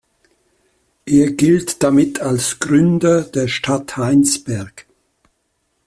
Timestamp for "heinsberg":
3.97-4.87